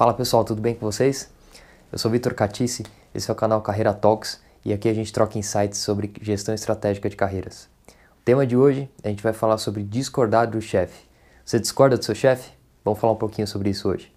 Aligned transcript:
Fala 0.00 0.14
pessoal, 0.14 0.42
tudo 0.42 0.62
bem 0.62 0.74
com 0.74 0.90
vocês? 0.90 1.30
Eu 1.92 1.98
sou 1.98 2.10
Vitor 2.10 2.32
Catice, 2.32 2.86
esse 3.14 3.30
é 3.30 3.32
o 3.34 3.36
canal 3.36 3.60
Carreira 3.60 3.92
Talks 3.92 4.40
e 4.64 4.72
aqui 4.72 4.88
a 4.88 4.94
gente 4.94 5.12
troca 5.12 5.38
insights 5.38 5.78
sobre 5.78 6.10
gestão 6.22 6.54
estratégica 6.54 7.10
de 7.10 7.16
carreiras. 7.16 7.68
O 8.18 8.24
tema 8.24 8.46
de 8.46 8.56
hoje 8.56 8.88
a 9.04 9.08
gente 9.08 9.22
vai 9.22 9.34
falar 9.34 9.58
sobre 9.58 9.82
discordar 9.82 10.50
do 10.50 10.58
chefe. 10.58 11.06
Você 11.44 11.60
discorda 11.60 11.98
do 11.98 12.04
seu 12.06 12.14
chefe? 12.14 12.50
Vamos 12.82 12.98
falar 12.98 13.12
um 13.12 13.16
pouquinho 13.16 13.46
sobre 13.46 13.68
isso 13.68 13.90
hoje. 13.90 14.10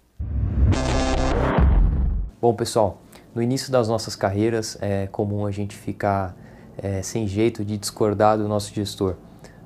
Bom 2.40 2.54
pessoal, 2.54 3.02
no 3.34 3.42
início 3.42 3.70
das 3.70 3.86
nossas 3.86 4.16
carreiras 4.16 4.78
é 4.80 5.06
comum 5.08 5.44
a 5.44 5.50
gente 5.50 5.76
ficar 5.76 6.34
é, 6.78 7.02
sem 7.02 7.28
jeito 7.28 7.62
de 7.62 7.76
discordar 7.76 8.38
do 8.38 8.48
nosso 8.48 8.72
gestor. 8.72 9.16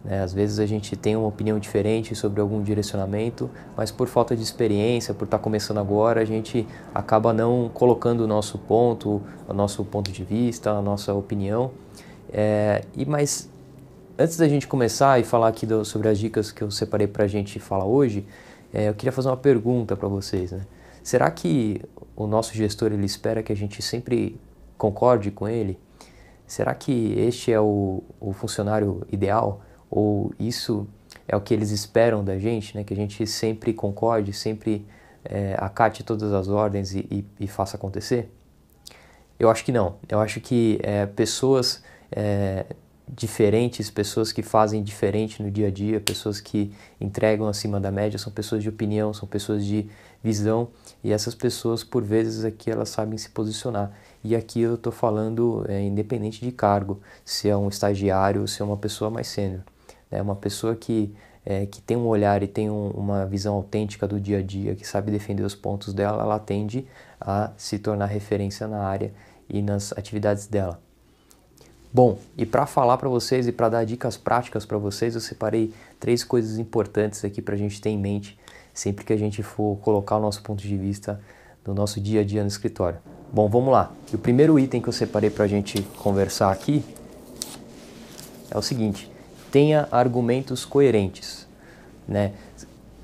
Né? 0.04 0.22
Às 0.22 0.32
vezes 0.32 0.58
a 0.58 0.66
gente 0.66 0.96
tem 0.96 1.16
uma 1.16 1.26
opinião 1.26 1.58
diferente 1.58 2.14
sobre 2.14 2.40
algum 2.40 2.62
direcionamento, 2.62 3.50
mas 3.76 3.90
por 3.90 4.08
falta 4.08 4.36
de 4.36 4.42
experiência, 4.42 5.12
por 5.14 5.24
estar 5.24 5.38
começando 5.38 5.78
agora, 5.78 6.20
a 6.20 6.24
gente 6.24 6.66
acaba 6.94 7.32
não 7.32 7.70
colocando 7.72 8.22
o 8.22 8.26
nosso 8.26 8.58
ponto, 8.58 9.22
o 9.46 9.52
nosso 9.52 9.84
ponto 9.84 10.10
de 10.10 10.24
vista, 10.24 10.70
a 10.70 10.82
nossa 10.82 11.12
opinião. 11.14 11.70
É, 12.32 12.82
e 12.96 13.04
mas 13.04 13.50
antes 14.18 14.36
da 14.36 14.48
gente 14.48 14.66
começar 14.66 15.20
e 15.20 15.24
falar 15.24 15.48
aqui 15.48 15.64
do, 15.64 15.84
sobre 15.84 16.08
as 16.08 16.18
dicas 16.18 16.50
que 16.50 16.62
eu 16.62 16.70
separei 16.70 17.06
para 17.06 17.24
a 17.24 17.28
gente 17.28 17.58
falar 17.58 17.84
hoje, 17.84 18.26
é, 18.72 18.88
eu 18.88 18.94
queria 18.94 19.12
fazer 19.12 19.28
uma 19.28 19.36
pergunta 19.36 19.96
para 19.96 20.08
vocês. 20.08 20.52
Né? 20.52 20.60
Será 21.02 21.30
que 21.30 21.80
o 22.14 22.26
nosso 22.26 22.52
gestor 22.54 22.92
ele 22.92 23.06
espera 23.06 23.42
que 23.42 23.52
a 23.52 23.56
gente 23.56 23.80
sempre 23.80 24.38
concorde 24.76 25.30
com 25.30 25.48
ele? 25.48 25.78
Será 26.46 26.74
que 26.74 27.14
este 27.18 27.52
é 27.52 27.60
o, 27.60 28.02
o 28.20 28.32
funcionário 28.32 29.06
ideal? 29.12 29.60
Ou 29.90 30.32
isso 30.38 30.86
é 31.26 31.36
o 31.36 31.40
que 31.40 31.54
eles 31.54 31.70
esperam 31.70 32.24
da 32.24 32.38
gente, 32.38 32.76
né? 32.76 32.84
que 32.84 32.92
a 32.92 32.96
gente 32.96 33.26
sempre 33.26 33.72
concorde, 33.72 34.32
sempre 34.32 34.86
é, 35.24 35.54
acate 35.58 36.02
todas 36.02 36.32
as 36.32 36.48
ordens 36.48 36.94
e, 36.94 37.00
e, 37.10 37.24
e, 37.40 37.46
faça 37.46 37.76
acontecer? 37.76 38.32
Eu 39.38 39.50
acho 39.50 39.64
que 39.64 39.72
não. 39.72 39.96
Eu 40.08 40.20
acho 40.20 40.40
que 40.40 40.78
é, 40.82 41.06
pessoas 41.06 41.82
é, 42.10 42.66
diferentes, 43.08 43.90
pessoas 43.90 44.32
que 44.32 44.42
fazem 44.42 44.82
diferente 44.82 45.42
no 45.42 45.50
dia 45.50 45.68
a 45.68 45.70
dia, 45.70 46.00
pessoas 46.00 46.40
que 46.40 46.72
entregam 47.00 47.48
acima 47.48 47.80
da 47.80 47.90
média, 47.90 48.18
são 48.18 48.32
pessoas 48.32 48.62
de 48.62 48.68
opinião, 48.68 49.12
são 49.14 49.28
pessoas 49.28 49.64
de 49.64 49.88
visão 50.22 50.68
e 51.02 51.12
essas 51.12 51.34
pessoas, 51.34 51.84
por 51.84 52.02
vezes, 52.02 52.44
aqui 52.44 52.70
elas 52.70 52.88
sabem 52.88 53.16
se 53.16 53.30
posicionar. 53.30 53.92
E 54.22 54.34
aqui 54.34 54.60
eu 54.60 54.74
estou 54.74 54.92
falando 54.92 55.64
é, 55.68 55.80
independente 55.80 56.40
de 56.40 56.50
cargo, 56.50 57.00
se 57.24 57.48
é 57.48 57.56
um 57.56 57.68
estagiário, 57.68 58.46
se 58.48 58.60
é 58.60 58.64
uma 58.64 58.76
pessoa 58.76 59.10
mais 59.10 59.28
sênior. 59.28 59.62
É 60.10 60.20
uma 60.22 60.36
pessoa 60.36 60.74
que, 60.74 61.14
é, 61.44 61.66
que 61.66 61.80
tem 61.82 61.96
um 61.96 62.06
olhar 62.06 62.42
e 62.42 62.46
tem 62.46 62.70
um, 62.70 62.90
uma 62.90 63.26
visão 63.26 63.54
autêntica 63.54 64.06
do 64.06 64.20
dia 64.20 64.38
a 64.38 64.42
dia, 64.42 64.74
que 64.74 64.86
sabe 64.86 65.10
defender 65.10 65.42
os 65.42 65.54
pontos 65.54 65.92
dela, 65.92 66.22
ela 66.22 66.38
tende 66.38 66.86
a 67.20 67.52
se 67.56 67.78
tornar 67.78 68.06
referência 68.06 68.66
na 68.66 68.82
área 68.82 69.12
e 69.48 69.60
nas 69.62 69.92
atividades 69.92 70.46
dela. 70.46 70.80
Bom, 71.92 72.18
e 72.36 72.44
para 72.44 72.66
falar 72.66 72.98
para 72.98 73.08
vocês 73.08 73.46
e 73.46 73.52
para 73.52 73.70
dar 73.70 73.84
dicas 73.84 74.16
práticas 74.16 74.66
para 74.66 74.76
vocês, 74.76 75.14
eu 75.14 75.20
separei 75.20 75.72
três 75.98 76.22
coisas 76.22 76.58
importantes 76.58 77.24
aqui 77.24 77.40
para 77.40 77.54
a 77.54 77.58
gente 77.58 77.80
ter 77.80 77.88
em 77.88 77.98
mente 77.98 78.38
sempre 78.78 79.04
que 79.04 79.12
a 79.12 79.16
gente 79.16 79.42
for 79.42 79.76
colocar 79.78 80.16
o 80.16 80.20
nosso 80.20 80.42
ponto 80.42 80.62
de 80.62 80.76
vista 80.76 81.20
no 81.66 81.74
nosso 81.74 82.00
dia 82.00 82.20
a 82.20 82.24
dia 82.24 82.42
no 82.42 82.48
escritório. 82.48 82.98
Bom, 83.32 83.48
vamos 83.48 83.72
lá. 83.72 83.92
O 84.12 84.18
primeiro 84.18 84.58
item 84.58 84.80
que 84.80 84.88
eu 84.88 84.92
separei 84.92 85.30
para 85.30 85.44
a 85.44 85.48
gente 85.48 85.82
conversar 85.98 86.52
aqui 86.52 86.84
é 88.50 88.56
o 88.56 88.62
seguinte: 88.62 89.10
tenha 89.50 89.88
argumentos 89.90 90.64
coerentes. 90.64 91.46
Né? 92.06 92.32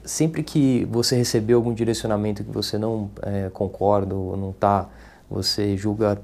Sempre 0.05 0.43
que 0.43 0.85
você 0.87 1.17
receber 1.17 1.55
algum 1.55 1.73
direcionamento 1.73 2.45
que 2.45 2.51
você 2.51 2.79
não 2.79 3.11
é, 3.23 3.51
concorda 3.51 4.15
ou 4.15 4.37
não 4.37 4.51
está, 4.51 4.89
você 5.29 5.77
julga 5.77 6.21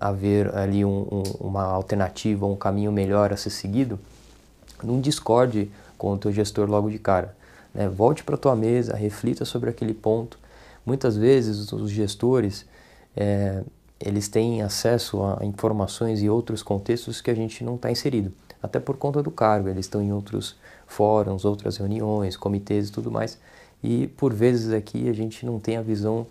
haver 0.00 0.54
ali 0.54 0.84
um, 0.84 1.06
um, 1.10 1.22
uma 1.40 1.64
alternativa, 1.64 2.46
um 2.46 2.56
caminho 2.56 2.92
melhor 2.92 3.32
a 3.32 3.36
ser 3.36 3.50
seguido, 3.50 3.98
não 4.82 5.00
discorde 5.00 5.70
com 5.96 6.12
o 6.12 6.18
teu 6.18 6.32
gestor 6.32 6.68
logo 6.68 6.90
de 6.90 6.98
cara. 6.98 7.36
Né? 7.74 7.88
Volte 7.88 8.22
para 8.22 8.36
a 8.36 8.38
tua 8.38 8.56
mesa, 8.56 8.96
reflita 8.96 9.44
sobre 9.44 9.68
aquele 9.68 9.92
ponto. 9.92 10.38
Muitas 10.86 11.16
vezes 11.16 11.72
os 11.72 11.90
gestores 11.90 12.64
é, 13.16 13.62
eles 14.00 14.28
têm 14.28 14.62
acesso 14.62 15.22
a 15.22 15.44
informações 15.44 16.22
e 16.22 16.30
outros 16.30 16.62
contextos 16.62 17.20
que 17.20 17.30
a 17.30 17.34
gente 17.34 17.64
não 17.64 17.74
está 17.74 17.90
inserido 17.90 18.32
até 18.62 18.78
por 18.80 18.96
conta 18.96 19.22
do 19.22 19.30
cargo. 19.30 19.68
Eles 19.68 19.86
estão 19.86 20.02
em 20.02 20.12
outros 20.12 20.56
fóruns, 20.86 21.44
outras 21.44 21.76
reuniões, 21.76 22.36
comitês 22.36 22.88
e 22.88 22.92
tudo 22.92 23.10
mais. 23.10 23.38
E 23.82 24.08
por 24.08 24.32
vezes 24.32 24.72
aqui 24.72 25.08
a 25.08 25.12
gente 25.12 25.46
não 25.46 25.60
tem 25.60 25.76
a 25.76 25.82
visão 25.82 26.26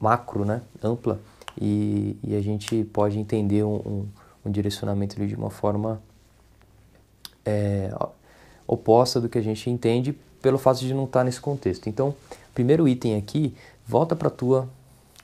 macro, 0.00 0.44
né, 0.44 0.62
ampla, 0.82 1.20
e, 1.60 2.16
e 2.22 2.34
a 2.34 2.40
gente 2.40 2.84
pode 2.84 3.18
entender 3.18 3.62
um, 3.62 3.76
um, 3.76 4.06
um 4.46 4.50
direcionamento 4.50 5.24
de 5.26 5.34
uma 5.34 5.50
forma 5.50 6.00
é, 7.44 7.92
oposta 8.66 9.20
do 9.20 9.28
que 9.28 9.38
a 9.38 9.42
gente 9.42 9.68
entende 9.70 10.12
pelo 10.40 10.58
fato 10.58 10.80
de 10.80 10.92
não 10.92 11.04
estar 11.04 11.24
nesse 11.24 11.40
contexto. 11.40 11.88
Então, 11.88 12.14
primeiro 12.54 12.88
item 12.88 13.16
aqui, 13.16 13.54
volta 13.86 14.14
para 14.16 14.30
tua 14.30 14.68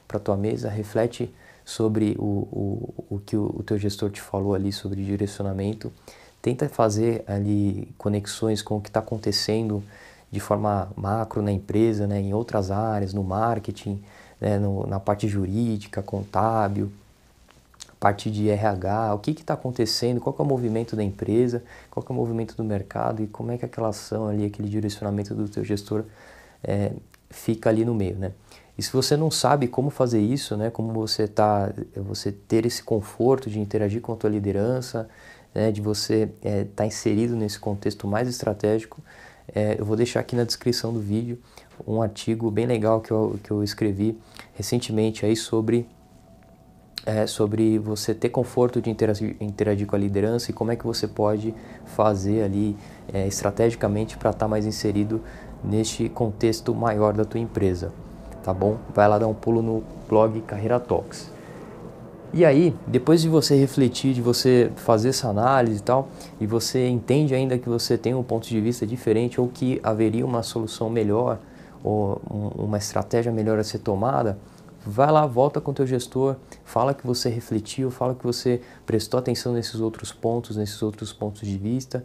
para 0.07 0.19
tua 0.19 0.37
mesa, 0.37 0.69
reflete 0.69 1.33
sobre 1.71 2.17
o, 2.19 2.25
o, 2.25 3.05
o 3.11 3.19
que 3.21 3.37
o, 3.37 3.55
o 3.59 3.63
teu 3.63 3.79
gestor 3.79 4.11
te 4.11 4.21
falou 4.21 4.55
ali 4.55 4.73
sobre 4.73 5.05
direcionamento. 5.05 5.93
Tenta 6.43 6.69
fazer 6.69 7.23
ali 7.29 7.89
conexões 7.97 8.61
com 8.61 8.79
o 8.79 8.81
que 8.81 8.89
está 8.89 8.99
acontecendo 8.99 9.81
de 10.33 10.41
forma 10.41 10.91
macro 10.97 11.41
na 11.41 11.53
empresa, 11.53 12.09
né, 12.09 12.21
em 12.21 12.35
outras 12.35 12.73
áreas, 12.73 13.15
no 13.15 13.23
marketing, 13.23 14.03
né, 14.41 14.59
no, 14.59 14.85
na 14.85 14.99
parte 14.99 15.29
jurídica, 15.29 16.03
contábil, 16.03 16.91
parte 18.01 18.31
de 18.31 18.49
RH, 18.49 19.15
o 19.15 19.19
que 19.19 19.31
está 19.31 19.55
acontecendo, 19.55 20.21
qual 20.21 20.35
é 20.37 20.43
o 20.43 20.45
movimento 20.45 20.97
da 20.97 21.05
empresa, 21.05 21.63
qual 21.89 22.05
é 22.09 22.13
o 22.13 22.15
movimento 22.15 22.57
do 22.57 22.65
mercado 22.65 23.23
e 23.23 23.29
como 23.29 23.53
é 23.53 23.59
que 23.59 23.65
aquela 23.65 23.89
ação 23.89 24.27
ali, 24.27 24.45
aquele 24.45 24.69
direcionamento 24.69 25.35
do 25.37 25.49
teu 25.49 25.65
gestor 25.65 26.03
é, 26.65 26.91
fica 27.29 27.71
ali 27.71 27.85
no 27.85 27.95
meio, 27.95 28.17
né? 28.17 28.33
E 28.81 28.83
se 28.83 28.95
você 28.95 29.15
não 29.15 29.31
sabe 29.31 29.69
como 29.69 29.91
fazer 29.91 30.23
isso, 30.23 30.57
né, 30.57 30.71
como 30.71 30.91
você 30.91 31.29
tá, 31.29 31.71
você 31.97 32.33
ter 32.33 32.65
esse 32.65 32.83
conforto 32.83 33.51
de 33.51 33.61
interagir 33.61 34.01
com 34.01 34.15
a 34.15 34.17
tua 34.17 34.31
liderança, 34.31 35.07
né, 35.55 35.71
de 35.71 35.83
você 35.83 36.23
estar 36.23 36.49
é, 36.49 36.65
tá 36.65 36.87
inserido 36.87 37.37
nesse 37.37 37.59
contexto 37.59 38.09
mais 38.09 38.27
estratégico, 38.27 39.03
é, 39.55 39.77
eu 39.79 39.85
vou 39.85 39.97
deixar 39.97 40.21
aqui 40.21 40.35
na 40.35 40.45
descrição 40.45 40.95
do 40.95 40.99
vídeo 40.99 41.39
um 41.87 42.01
artigo 42.01 42.51
bem 42.51 42.65
legal 42.65 43.03
que 43.03 43.11
eu, 43.11 43.39
que 43.45 43.51
eu 43.51 43.63
escrevi 43.63 44.19
recentemente 44.55 45.27
aí 45.27 45.37
sobre 45.37 45.87
é, 47.05 47.27
sobre 47.27 47.79
você 47.79 48.15
ter 48.15 48.31
conforto 48.31 48.81
de 48.81 48.89
interagir, 48.89 49.37
interagir, 49.41 49.87
com 49.87 49.95
a 49.95 49.99
liderança 49.99 50.51
e 50.51 50.55
como 50.55 50.73
é 50.73 50.77
que 50.77 50.87
você 50.87 51.07
pode 51.07 51.55
fazer 51.85 52.45
ali 52.45 52.75
é, 53.13 53.27
estrategicamente 53.27 54.17
para 54.17 54.31
estar 54.31 54.47
tá 54.47 54.49
mais 54.49 54.65
inserido 54.65 55.23
neste 55.63 56.09
contexto 56.09 56.75
maior 56.75 57.13
da 57.13 57.27
tua 57.27 57.41
empresa 57.41 57.93
tá 58.43 58.53
bom? 58.53 58.77
Vai 58.95 59.09
lá 59.09 59.19
dar 59.19 59.27
um 59.27 59.35
pulo 59.35 59.63
no 59.63 59.83
blog 60.09 60.41
Carreira 60.43 60.79
Talks. 60.79 61.31
E 62.33 62.45
aí, 62.45 62.75
depois 62.87 63.21
de 63.21 63.29
você 63.29 63.57
refletir, 63.57 64.15
de 64.15 64.23
você 64.23 64.71
fazer 64.77 65.09
essa 65.09 65.29
análise 65.29 65.81
e 65.81 65.83
tal, 65.83 66.09
e 66.41 66.47
você 66.47 66.89
entende 66.89 67.35
ainda 67.35 67.59
que 67.59 67.69
você 67.69 67.99
tem 67.99 68.15
um 68.15 68.23
ponto 68.23 68.47
de 68.47 68.61
vista 68.61 68.87
diferente 68.87 69.41
ou 69.41 69.49
que 69.49 69.81
haveria 69.83 70.25
uma 70.25 70.43
solução 70.45 70.89
melhor 70.89 71.39
ou 71.83 72.21
uma 72.57 72.79
estratégia 72.79 73.33
melhor 73.33 73.59
a 73.59 73.65
ser 73.65 73.79
tomada, 73.79 74.39
vai 74.87 75.11
lá, 75.11 75.27
volta 75.27 75.61
com 75.61 75.73
o 75.73 75.75
teu 75.75 75.87
gestor, 75.87 76.37
fala 76.65 76.95
que 76.95 77.07
você 77.07 77.29
refletiu, 77.29 77.91
fala 77.91 78.15
que 78.15 78.25
você 78.25 78.61
prestou 78.87 79.19
atenção 79.19 79.53
nesses 79.53 79.81
outros 79.81 80.13
pontos, 80.13 80.57
nesses 80.57 80.81
outros 80.83 81.13
pontos 81.13 81.47
de 81.47 81.59
vista, 81.59 82.05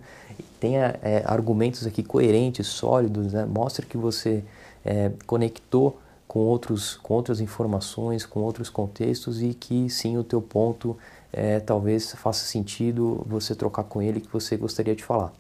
tenha 0.59 0.95
é, 1.03 1.23
argumentos 1.25 1.85
aqui 1.85 2.01
coerentes, 2.01 2.67
sólidos, 2.67 3.33
né? 3.33 3.45
mostra 3.45 3.85
que 3.85 3.97
você 3.97 4.43
é, 4.83 5.11
conectou 5.27 5.99
com, 6.35 6.41
outros, 6.41 6.97
com 6.97 7.13
outras 7.13 7.39
informações, 7.39 8.25
com 8.25 8.41
outros 8.41 8.69
contextos 8.69 9.41
e 9.41 9.53
que 9.53 9.89
sim 9.89 10.17
o 10.17 10.23
teu 10.23 10.41
ponto 10.41 10.97
é, 11.31 11.61
talvez 11.61 12.11
faça 12.11 12.43
sentido 12.45 13.25
você 13.25 13.55
trocar 13.55 13.85
com 13.85 14.01
ele 14.01 14.19
que 14.19 14.27
você 14.27 14.57
gostaria 14.57 14.93
de 14.93 15.01
falar. 15.01 15.31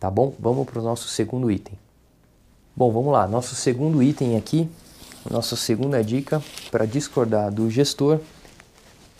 Tá 0.00 0.10
bom? 0.10 0.32
Vamos 0.38 0.64
para 0.64 0.80
o 0.80 0.82
nosso 0.82 1.06
segundo 1.06 1.50
item. 1.50 1.78
Bom, 2.74 2.90
vamos 2.90 3.12
lá. 3.12 3.28
Nosso 3.28 3.54
segundo 3.54 4.02
item 4.02 4.38
aqui, 4.38 4.70
nossa 5.30 5.54
segunda 5.54 6.02
dica 6.02 6.42
para 6.70 6.86
discordar 6.86 7.52
do 7.52 7.68
gestor 7.68 8.18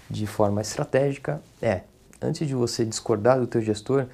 de 0.08 0.26
forma 0.26 0.62
estratégica 0.62 1.42
é, 1.60 1.82
antes 2.22 2.48
de 2.48 2.54
você 2.54 2.86
discordar 2.86 3.38
do 3.38 3.46
teu 3.46 3.60
gestor, 3.60 4.06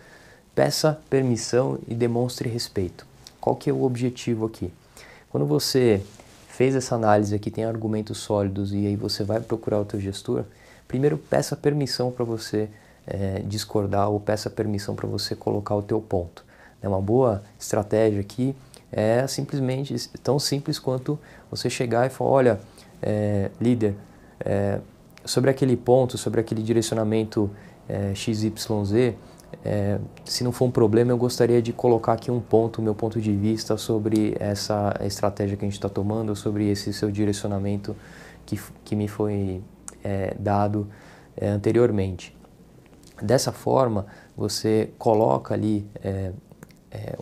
peça 0.52 1.00
permissão 1.08 1.78
e 1.86 1.94
demonstre 1.94 2.48
respeito. 2.48 3.06
Qual 3.40 3.54
que 3.54 3.70
é 3.70 3.72
o 3.72 3.84
objetivo 3.84 4.46
aqui? 4.46 4.72
Quando 5.30 5.46
você 5.46 6.02
fez 6.52 6.76
essa 6.76 6.94
análise 6.94 7.34
aqui, 7.34 7.50
tem 7.50 7.64
argumentos 7.64 8.18
sólidos 8.18 8.72
e 8.72 8.86
aí 8.86 8.94
você 8.94 9.24
vai 9.24 9.40
procurar 9.40 9.80
o 9.80 9.84
teu 9.84 9.98
gestor, 9.98 10.44
primeiro 10.86 11.16
peça 11.16 11.56
permissão 11.56 12.10
para 12.10 12.24
você 12.24 12.68
é, 13.06 13.40
discordar 13.40 14.10
ou 14.10 14.20
peça 14.20 14.50
permissão 14.50 14.94
para 14.94 15.08
você 15.08 15.34
colocar 15.34 15.74
o 15.74 15.82
teu 15.82 16.00
ponto. 16.00 16.44
É 16.82 16.88
uma 16.88 17.00
boa 17.00 17.42
estratégia 17.58 18.20
aqui 18.20 18.54
é 18.92 19.26
simplesmente 19.26 19.96
tão 20.22 20.38
simples 20.38 20.78
quanto 20.78 21.18
você 21.50 21.70
chegar 21.70 22.06
e 22.06 22.10
falar, 22.10 22.30
olha, 22.30 22.60
é, 23.00 23.50
líder, 23.58 23.94
é, 24.38 24.78
sobre 25.24 25.48
aquele 25.48 25.78
ponto, 25.78 26.18
sobre 26.18 26.40
aquele 26.40 26.62
direcionamento 26.62 27.50
é, 27.88 28.14
XYZ, 28.14 29.14
é, 29.64 29.98
se 30.24 30.42
não 30.42 30.52
for 30.52 30.66
um 30.66 30.70
problema, 30.70 31.12
eu 31.12 31.16
gostaria 31.16 31.60
de 31.62 31.72
colocar 31.72 32.14
aqui 32.14 32.30
um 32.30 32.40
ponto, 32.40 32.82
meu 32.82 32.94
ponto 32.94 33.20
de 33.20 33.32
vista 33.32 33.76
sobre 33.76 34.36
essa 34.38 34.94
estratégia 35.04 35.56
que 35.56 35.64
a 35.64 35.68
gente 35.68 35.74
está 35.74 35.88
tomando, 35.88 36.34
sobre 36.34 36.68
esse 36.70 36.92
seu 36.92 37.10
direcionamento 37.10 37.96
que, 38.44 38.58
que 38.84 38.96
me 38.96 39.08
foi 39.08 39.62
é, 40.02 40.34
dado 40.38 40.88
é, 41.36 41.48
anteriormente. 41.48 42.36
Dessa 43.20 43.52
forma, 43.52 44.06
você 44.36 44.90
coloca 44.98 45.54
ali 45.54 45.86
é, 46.02 46.32
é, 46.90 47.16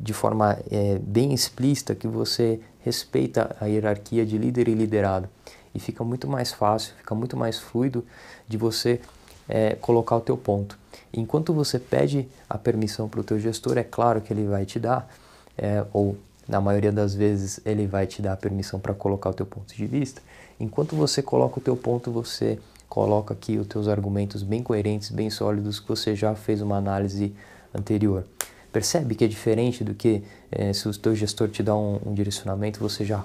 de 0.00 0.12
forma 0.12 0.58
é, 0.70 0.98
bem 0.98 1.34
explícita 1.34 1.94
que 1.94 2.08
você 2.08 2.60
respeita 2.80 3.54
a 3.60 3.66
hierarquia 3.66 4.24
de 4.24 4.38
líder 4.38 4.68
e 4.68 4.74
liderado 4.74 5.28
e 5.74 5.80
fica 5.80 6.02
muito 6.02 6.26
mais 6.26 6.52
fácil, 6.52 6.94
fica 6.96 7.14
muito 7.14 7.36
mais 7.36 7.58
fluido 7.58 8.04
de 8.46 8.56
você 8.56 9.00
é, 9.48 9.74
colocar 9.76 10.16
o 10.16 10.20
teu 10.20 10.36
ponto. 10.36 10.78
Enquanto 11.12 11.52
você 11.52 11.78
pede 11.78 12.28
a 12.48 12.58
permissão 12.58 13.08
para 13.08 13.20
o 13.20 13.24
teu 13.24 13.38
gestor, 13.38 13.78
é 13.78 13.84
claro 13.84 14.20
que 14.20 14.32
ele 14.32 14.46
vai 14.46 14.66
te 14.66 14.78
dar, 14.78 15.08
é, 15.56 15.84
ou 15.92 16.16
na 16.46 16.60
maioria 16.60 16.92
das 16.92 17.14
vezes 17.14 17.60
ele 17.64 17.86
vai 17.86 18.06
te 18.06 18.22
dar 18.22 18.32
a 18.32 18.36
permissão 18.36 18.78
para 18.78 18.94
colocar 18.94 19.30
o 19.30 19.34
teu 19.34 19.46
ponto 19.46 19.74
de 19.74 19.86
vista. 19.86 20.22
Enquanto 20.58 20.96
você 20.96 21.22
coloca 21.22 21.58
o 21.58 21.62
teu 21.62 21.76
ponto, 21.76 22.10
você 22.10 22.58
coloca 22.88 23.34
aqui 23.34 23.58
os 23.58 23.66
teus 23.66 23.86
argumentos 23.86 24.42
bem 24.42 24.62
coerentes, 24.62 25.10
bem 25.10 25.30
sólidos, 25.30 25.78
que 25.78 25.88
você 25.88 26.14
já 26.14 26.34
fez 26.34 26.62
uma 26.62 26.76
análise 26.76 27.34
anterior. 27.74 28.24
Percebe 28.72 29.14
que 29.14 29.24
é 29.24 29.28
diferente 29.28 29.84
do 29.84 29.94
que 29.94 30.22
é, 30.50 30.72
se 30.72 30.88
o 30.88 30.92
teu 30.96 31.14
gestor 31.14 31.48
te 31.48 31.62
dá 31.62 31.76
um, 31.76 31.98
um 32.04 32.14
direcionamento, 32.14 32.80
você 32.80 33.04
já 33.04 33.24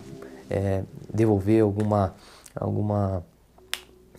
é, 0.50 0.84
devolver 1.14 1.64
alguma, 1.64 2.14
alguma 2.56 3.24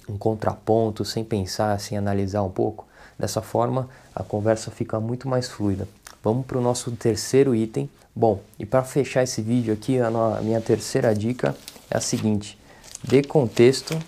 um 0.09 0.17
contraponto 0.17 1.05
sem 1.05 1.25
pensar, 1.25 1.79
sem 1.81 1.97
analisar 1.97 2.43
um 2.43 2.51
pouco. 2.51 2.87
Dessa 3.19 3.41
forma, 3.41 3.89
a 4.15 4.23
conversa 4.23 4.71
fica 4.71 4.99
muito 4.99 5.29
mais 5.29 5.49
fluida. 5.49 5.89
Vamos 6.23 6.47
para 6.47 6.59
o 6.59 6.61
nosso 6.61 6.91
terceiro 6.93 7.55
item. 7.55 7.89
Bom, 8.15 8.41
e 8.59 8.67
para 8.67 8.83
fechar 8.83 9.23
esse 9.23 9.43
vídeo 9.43 9.73
aqui, 9.75 9.99
a 9.99 10.11
minha 10.43 10.61
terceira 10.61 11.15
dica 11.15 11.55
é 11.91 11.97
a 11.97 12.01
seguinte: 12.01 12.59
dê 13.03 13.23
contexto 13.23 13.99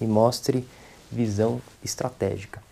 e 0.00 0.06
mostre 0.06 0.66
visão 1.10 1.60
estratégica. 1.84 2.62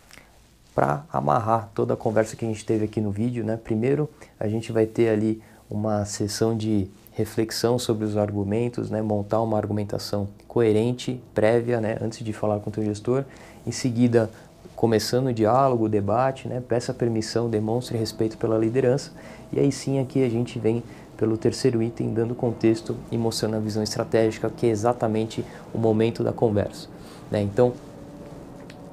Para 0.75 1.05
amarrar 1.11 1.71
toda 1.75 1.95
a 1.95 1.97
conversa 1.97 2.37
que 2.37 2.45
a 2.45 2.49
gente 2.49 2.65
teve 2.65 2.85
aqui 2.85 3.01
no 3.01 3.11
vídeo, 3.11 3.45
né? 3.45 3.57
Primeiro, 3.57 4.11
a 4.39 4.47
gente 4.47 4.73
vai 4.73 4.87
ter 4.87 5.09
ali 5.09 5.43
uma 5.71 6.05
sessão 6.05 6.57
de 6.57 6.89
reflexão 7.17 7.79
sobre 7.79 8.05
os 8.05 8.15
argumentos, 8.15 8.91
né? 8.91 9.01
montar 9.01 9.41
uma 9.41 9.57
argumentação 9.57 10.29
coerente, 10.47 11.19
prévia, 11.35 11.81
né? 11.81 11.97
antes 12.03 12.23
de 12.23 12.31
falar 12.31 12.61
com 12.61 12.69
o 12.69 12.73
teu 12.73 12.85
gestor. 12.85 13.25
Em 13.67 13.73
seguida, 13.73 14.29
começando 14.77 15.29
o 15.29 15.33
diálogo, 15.33 15.87
o 15.87 15.89
debate, 15.89 16.47
né? 16.47 16.63
peça 16.69 16.93
permissão, 16.93 17.49
demonstre 17.49 17.97
respeito 17.97 18.37
pela 18.37 18.59
liderança. 18.59 19.13
E 19.51 19.59
aí 19.59 19.73
sim 19.73 19.99
aqui 19.99 20.23
a 20.23 20.29
gente 20.29 20.59
vem 20.59 20.83
pelo 21.17 21.39
terceiro 21.39 21.83
item, 21.83 22.13
dando 22.13 22.35
contexto 22.35 22.95
e 23.11 23.17
mostrando 23.17 23.57
a 23.57 23.61
visão 23.61 23.83
estratégica, 23.83 24.51
que 24.51 24.67
é 24.67 24.69
exatamente 24.69 25.43
o 25.73 25.79
momento 25.79 26.23
da 26.23 26.35
conversa. 26.35 26.87
Né? 27.31 27.41
Então, 27.41 27.73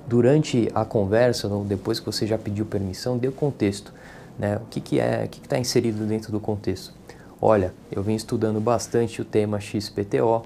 durante 0.08 0.72
a 0.74 0.86
conversa, 0.86 1.50
depois 1.66 2.00
que 2.00 2.06
você 2.06 2.26
já 2.26 2.38
pediu 2.38 2.66
permissão, 2.66 3.18
dê 3.18 3.28
o 3.28 3.34
contexto. 3.34 3.94
Né? 4.40 4.56
O 4.56 4.66
que, 4.70 4.80
que 4.80 4.98
é, 5.02 5.26
o 5.26 5.28
que 5.28 5.40
está 5.40 5.60
inserido 5.60 6.06
dentro 6.06 6.32
do 6.32 6.40
contexto? 6.40 7.03
Olha, 7.46 7.74
eu 7.92 8.02
venho 8.02 8.16
estudando 8.16 8.62
bastante 8.62 9.22
o 9.22 9.26
tema 9.26 9.60
XPTO, 9.60 10.44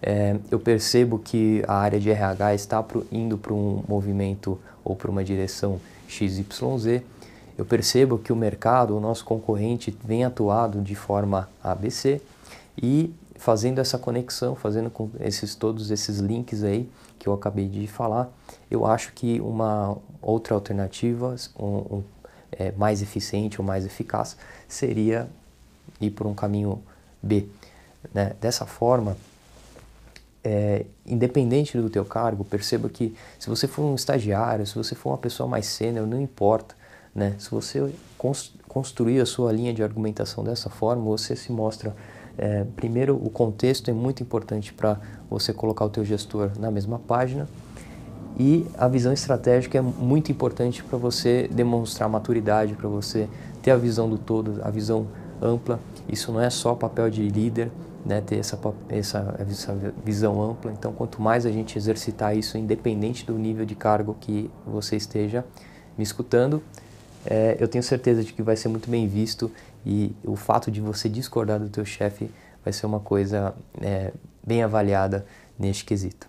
é, 0.00 0.34
eu 0.50 0.58
percebo 0.58 1.18
que 1.18 1.62
a 1.68 1.74
área 1.74 2.00
de 2.00 2.08
RH 2.08 2.54
está 2.54 2.82
pro, 2.82 3.06
indo 3.12 3.36
para 3.36 3.52
um 3.52 3.84
movimento 3.86 4.58
ou 4.82 4.96
para 4.96 5.10
uma 5.10 5.22
direção 5.22 5.78
XYZ. 6.08 7.02
Eu 7.58 7.66
percebo 7.66 8.16
que 8.16 8.32
o 8.32 8.36
mercado, 8.36 8.96
o 8.96 9.00
nosso 9.00 9.26
concorrente, 9.26 9.94
vem 10.02 10.24
atuado 10.24 10.80
de 10.80 10.94
forma 10.94 11.50
ABC 11.62 12.18
e 12.82 13.14
fazendo 13.36 13.78
essa 13.78 13.98
conexão, 13.98 14.54
fazendo 14.54 14.88
com 14.88 15.10
esses 15.20 15.54
todos 15.54 15.90
esses 15.90 16.18
links 16.18 16.64
aí 16.64 16.88
que 17.18 17.28
eu 17.28 17.34
acabei 17.34 17.68
de 17.68 17.86
falar, 17.86 18.26
eu 18.70 18.86
acho 18.86 19.12
que 19.12 19.38
uma 19.38 19.98
outra 20.22 20.54
alternativa, 20.54 21.36
um, 21.60 21.66
um, 21.66 22.02
é, 22.50 22.72
mais 22.72 23.02
eficiente 23.02 23.60
ou 23.60 23.66
mais 23.66 23.84
eficaz, 23.84 24.34
seria 24.66 25.28
ir 26.00 26.10
por 26.10 26.26
um 26.26 26.34
caminho 26.34 26.82
B. 27.22 27.46
Né? 28.12 28.34
Dessa 28.40 28.66
forma, 28.66 29.16
é, 30.42 30.84
independente 31.06 31.76
do 31.78 31.90
teu 31.90 32.04
cargo, 32.04 32.44
perceba 32.44 32.88
que 32.88 33.14
se 33.38 33.48
você 33.48 33.66
for 33.66 33.82
um 33.82 33.94
estagiário, 33.94 34.66
se 34.66 34.74
você 34.74 34.94
for 34.94 35.10
uma 35.10 35.18
pessoa 35.18 35.48
mais 35.48 35.66
sênior, 35.66 36.06
não 36.06 36.20
importa. 36.20 36.74
Né? 37.14 37.34
Se 37.38 37.50
você 37.50 37.92
construir 38.68 39.20
a 39.20 39.26
sua 39.26 39.52
linha 39.52 39.72
de 39.72 39.82
argumentação 39.82 40.44
dessa 40.44 40.70
forma, 40.70 41.02
você 41.02 41.34
se 41.34 41.50
mostra 41.50 41.94
é, 42.38 42.64
primeiro, 42.76 43.16
o 43.16 43.28
contexto 43.28 43.90
é 43.90 43.92
muito 43.92 44.22
importante 44.22 44.72
para 44.72 45.00
você 45.28 45.52
colocar 45.52 45.84
o 45.84 45.90
teu 45.90 46.04
gestor 46.04 46.52
na 46.56 46.70
mesma 46.70 47.00
página 47.00 47.48
e 48.38 48.64
a 48.78 48.86
visão 48.86 49.12
estratégica 49.12 49.78
é 49.78 49.80
muito 49.80 50.30
importante 50.30 50.84
para 50.84 50.96
você 50.96 51.48
demonstrar 51.50 52.08
maturidade, 52.08 52.74
para 52.74 52.88
você 52.88 53.28
ter 53.60 53.72
a 53.72 53.76
visão 53.76 54.08
do 54.08 54.16
todo, 54.16 54.60
a 54.62 54.70
visão 54.70 55.08
ampla. 55.42 55.80
Isso 56.08 56.32
não 56.32 56.40
é 56.40 56.50
só 56.50 56.74
papel 56.74 57.10
de 57.10 57.26
líder, 57.28 57.70
né, 58.04 58.20
ter 58.20 58.36
essa, 58.38 58.58
essa, 58.88 59.34
essa 59.38 59.94
visão 60.04 60.42
ampla. 60.42 60.72
Então, 60.72 60.92
quanto 60.92 61.20
mais 61.20 61.44
a 61.44 61.50
gente 61.50 61.76
exercitar 61.76 62.36
isso, 62.36 62.56
independente 62.56 63.24
do 63.24 63.36
nível 63.38 63.66
de 63.66 63.74
cargo 63.74 64.16
que 64.20 64.50
você 64.66 64.96
esteja 64.96 65.44
me 65.96 66.04
escutando, 66.04 66.62
é, 67.26 67.56
eu 67.58 67.68
tenho 67.68 67.82
certeza 67.82 68.22
de 68.22 68.32
que 68.32 68.42
vai 68.42 68.56
ser 68.56 68.68
muito 68.68 68.88
bem 68.88 69.06
visto 69.06 69.50
e 69.84 70.14
o 70.24 70.36
fato 70.36 70.70
de 70.70 70.80
você 70.80 71.08
discordar 71.08 71.58
do 71.58 71.68
teu 71.68 71.84
chefe 71.84 72.30
vai 72.64 72.72
ser 72.72 72.86
uma 72.86 73.00
coisa 73.00 73.54
é, 73.80 74.12
bem 74.46 74.62
avaliada 74.62 75.26
neste 75.58 75.84
quesito. 75.84 76.28